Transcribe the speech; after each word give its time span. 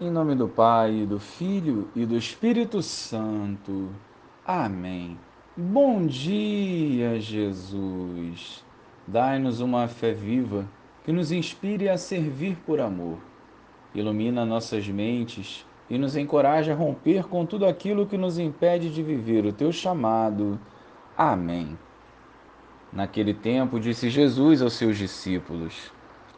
Em 0.00 0.10
nome 0.10 0.34
do 0.34 0.48
Pai, 0.48 1.06
do 1.08 1.20
Filho 1.20 1.88
e 1.94 2.04
do 2.04 2.16
Espírito 2.16 2.82
Santo. 2.82 3.90
Amém. 4.44 5.16
Bom 5.56 6.04
dia, 6.04 7.20
Jesus. 7.20 8.64
Dai-nos 9.06 9.60
uma 9.60 9.86
fé 9.86 10.12
viva 10.12 10.68
que 11.04 11.12
nos 11.12 11.30
inspire 11.30 11.88
a 11.88 11.96
servir 11.96 12.56
por 12.66 12.80
amor. 12.80 13.18
Ilumina 13.94 14.44
nossas 14.44 14.88
mentes 14.88 15.64
e 15.88 15.96
nos 15.96 16.16
encoraja 16.16 16.72
a 16.72 16.76
romper 16.76 17.28
com 17.28 17.46
tudo 17.46 17.64
aquilo 17.64 18.04
que 18.04 18.18
nos 18.18 18.36
impede 18.36 18.90
de 18.90 19.00
viver 19.00 19.46
o 19.46 19.52
teu 19.52 19.70
chamado. 19.70 20.58
Amém. 21.16 21.78
Naquele 22.92 23.32
tempo, 23.32 23.78
disse 23.78 24.10
Jesus 24.10 24.60
aos 24.60 24.72
seus 24.72 24.98
discípulos: 24.98 25.92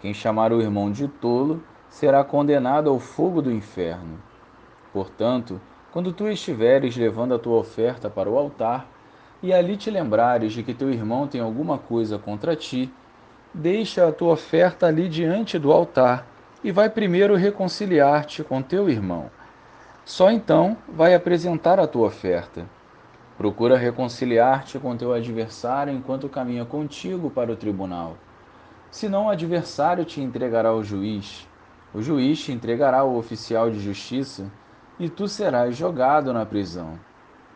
Quem 0.00 0.12
chamar 0.12 0.52
o 0.52 0.60
irmão 0.60 0.90
de 0.90 1.08
tolo 1.08 1.62
será 1.88 2.24
condenado 2.24 2.90
ao 2.90 2.98
fogo 2.98 3.40
do 3.40 3.52
inferno. 3.52 4.18
Portanto, 4.92 5.60
quando 5.92 6.12
tu 6.12 6.28
estiveres 6.28 6.96
levando 6.96 7.34
a 7.34 7.38
tua 7.38 7.56
oferta 7.56 8.10
para 8.10 8.28
o 8.28 8.36
altar, 8.36 8.86
e 9.42 9.52
ali 9.52 9.76
te 9.76 9.90
lembrares 9.90 10.52
de 10.52 10.62
que 10.62 10.74
teu 10.74 10.90
irmão 10.90 11.28
tem 11.28 11.40
alguma 11.40 11.78
coisa 11.78 12.18
contra 12.18 12.56
ti, 12.56 12.92
deixa 13.52 14.08
a 14.08 14.12
tua 14.12 14.32
oferta 14.32 14.86
ali 14.86 15.08
diante 15.08 15.58
do 15.58 15.70
altar 15.70 16.26
e 16.64 16.72
vai 16.72 16.88
primeiro 16.88 17.36
reconciliar-te 17.36 18.42
com 18.42 18.62
teu 18.62 18.88
irmão. 18.88 19.30
Só 20.04 20.30
então 20.30 20.76
vai 20.88 21.14
apresentar 21.14 21.78
a 21.78 21.86
tua 21.86 22.08
oferta. 22.08 22.64
Procura 23.36 23.76
reconciliar-te 23.76 24.78
com 24.78 24.96
teu 24.96 25.12
adversário 25.12 25.92
enquanto 25.92 26.28
caminha 26.28 26.64
contigo 26.64 27.30
para 27.30 27.52
o 27.52 27.56
tribunal 27.56 28.16
Senão 28.94 29.26
o 29.26 29.28
adversário 29.28 30.04
te 30.04 30.20
entregará 30.20 30.68
ao 30.68 30.80
juiz, 30.80 31.48
o 31.92 32.00
juiz 32.00 32.38
te 32.44 32.52
entregará 32.52 33.00
ao 33.00 33.16
oficial 33.16 33.68
de 33.68 33.80
justiça, 33.80 34.48
e 35.00 35.08
tu 35.08 35.26
serás 35.26 35.76
jogado 35.76 36.32
na 36.32 36.46
prisão. 36.46 36.96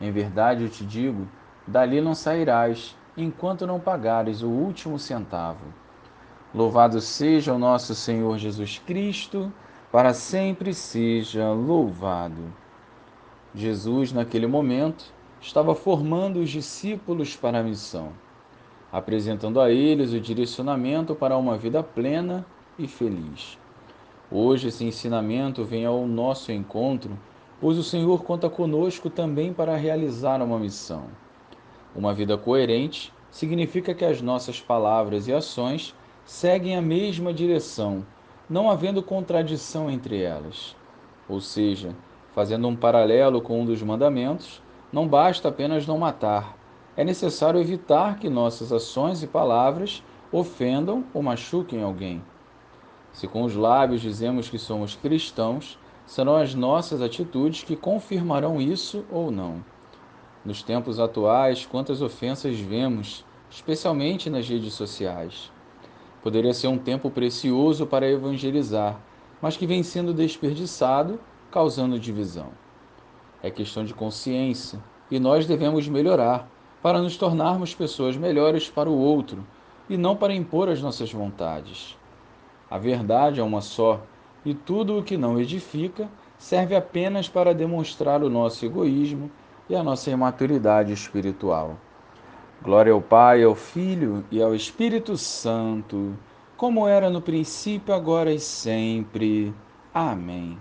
Em 0.01 0.11
verdade 0.11 0.65
eu 0.65 0.69
te 0.69 0.85
digo: 0.85 1.29
dali 1.65 2.01
não 2.01 2.13
sairás, 2.13 2.97
enquanto 3.17 3.69
não 3.69 3.79
pagares 3.79 4.43
o 4.43 4.49
último 4.49 4.99
centavo. 4.99 5.65
Louvado 6.53 7.01
seja 7.01 7.55
o 7.55 7.59
nosso 7.59 7.95
Senhor 7.95 8.37
Jesus 8.37 8.83
Cristo, 8.85 9.53
para 9.93 10.13
sempre 10.15 10.75
seja 10.75 11.53
louvado. 11.53 12.53
Jesus, 13.55 14.11
naquele 14.13 14.49
momento, 14.49 15.05
estava 15.41 15.73
formando 15.73 16.41
os 16.41 16.51
discípulos 16.51 17.37
para 17.37 17.61
a 17.61 17.63
missão 17.63 18.13
apresentando 18.93 19.61
a 19.61 19.71
eles 19.71 20.13
o 20.13 20.21
direcionamento 20.21 21.15
para 21.15 21.37
uma 21.37 21.57
vida 21.57 21.83
plena 21.83 22.45
e 22.79 22.87
feliz. 22.87 23.59
Hoje 24.31 24.69
esse 24.69 24.85
ensinamento 24.85 25.65
vem 25.65 25.87
ao 25.87 26.07
nosso 26.07 26.53
encontro, 26.53 27.19
pois 27.61 27.79
o 27.79 27.83
Senhor 27.83 28.25
conta 28.25 28.51
conosco 28.51 29.09
também 29.09 29.53
para 29.53 29.77
realizar 29.77 30.43
uma 30.43 30.59
missão. 30.59 31.05
Uma 31.97 32.13
vida 32.13 32.37
coerente 32.37 33.13
significa 33.31 33.95
que 33.95 34.05
as 34.05 34.21
nossas 34.21 34.61
palavras 34.61 35.29
e 35.29 35.33
ações 35.33 35.95
seguem 36.25 36.77
a 36.77 36.83
mesma 36.83 37.33
direção, 37.33 38.05
não 38.49 38.71
havendo 38.71 39.03
contradição 39.03 39.91
entre 39.91 40.23
elas. 40.23 40.77
Ou 41.29 41.41
seja, 41.41 41.95
fazendo 42.35 42.69
um 42.69 42.77
paralelo 42.77 43.41
com 43.41 43.63
um 43.63 43.65
dos 43.65 43.83
mandamentos, 43.83 44.63
não 44.93 45.09
basta 45.09 45.49
apenas 45.49 45.87
não 45.87 45.97
matar, 45.97 46.58
é 46.99 47.05
necessário 47.05 47.61
evitar 47.61 48.19
que 48.19 48.29
nossas 48.29 48.73
ações 48.73 49.23
e 49.23 49.27
palavras 49.29 50.03
ofendam 50.33 51.05
ou 51.15 51.23
machuquem 51.23 51.81
alguém. 51.81 52.21
Se 53.13 53.29
com 53.29 53.45
os 53.45 53.55
lábios 53.55 54.01
dizemos 54.01 54.51
que 54.51 54.59
somos 54.59 54.97
cristãos, 54.97 55.79
serão 56.05 56.35
as 56.35 56.57
nossas 56.57 57.01
atitudes 57.01 57.63
que 57.63 57.77
confirmarão 57.77 58.61
isso 58.61 59.05
ou 59.13 59.31
não. 59.31 59.65
Nos 60.45 60.61
tempos 60.61 60.99
atuais, 60.99 61.65
quantas 61.65 62.03
ofensas 62.03 62.59
vemos, 62.59 63.25
especialmente 63.49 64.29
nas 64.29 64.49
redes 64.49 64.75
sociais. 64.75 65.53
Poderia 66.21 66.53
ser 66.53 66.67
um 66.67 66.79
tempo 66.79 67.13
precioso 67.13 67.87
para 67.87 68.11
evangelizar, 68.11 69.01
mas 69.41 69.57
que 69.57 69.69
vem 69.69 69.85
sendo 69.85 70.13
desperdiçado, 70.13 71.21
causando 71.49 72.01
divisão. 72.01 72.49
É 73.41 73.53
questão 73.53 73.85
de 73.85 73.95
consciência 73.95 74.83
e 75.09 75.21
nós 75.21 75.47
devemos 75.47 75.87
melhorar 75.87 76.58
para 76.89 77.03
nos 77.03 77.19
tornarmos 77.19 77.75
pessoas 77.75 78.17
melhores 78.17 78.71
para 78.71 78.89
o 78.89 78.97
outro 78.97 79.47
e 79.91 79.97
não 79.99 80.17
para 80.17 80.33
impor 80.33 80.71
as 80.71 80.81
nossas 80.81 81.13
vontades. 81.13 81.95
A 82.71 82.79
verdade 82.79 83.41
é 83.41 83.43
uma 83.43 83.61
só, 83.61 84.01
e 84.43 84.55
tudo 84.55 84.97
o 84.97 85.03
que 85.03 85.15
não 85.15 85.39
edifica 85.39 86.09
serve 86.39 86.75
apenas 86.75 87.29
para 87.29 87.53
demonstrar 87.53 88.23
o 88.23 88.31
nosso 88.31 88.65
egoísmo 88.65 89.31
e 89.69 89.77
a 89.77 89.83
nossa 89.83 90.11
imaturidade 90.11 90.91
espiritual. 90.91 91.77
Glória 92.63 92.95
ao 92.95 93.03
Pai, 93.03 93.45
ao 93.45 93.55
Filho 93.55 94.25
e 94.31 94.41
ao 94.41 94.55
Espírito 94.55 95.15
Santo, 95.19 96.17
como 96.57 96.89
era 96.89 97.11
no 97.11 97.21
princípio, 97.21 97.93
agora 97.93 98.33
e 98.33 98.41
sempre. 98.41 99.53
Amém. 99.93 100.57